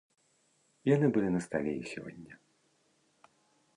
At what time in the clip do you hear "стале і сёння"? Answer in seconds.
1.47-2.33